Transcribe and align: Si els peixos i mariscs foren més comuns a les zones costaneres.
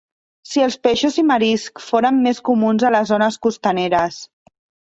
Si 0.51 0.63
els 0.67 0.77
peixos 0.87 1.19
i 1.23 1.25
mariscs 1.33 1.91
foren 1.91 2.19
més 2.23 2.41
comuns 2.51 2.89
a 2.89 2.93
les 2.97 3.15
zones 3.15 3.41
costaneres. 3.49 4.19